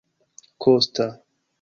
Kosta! 0.65 1.09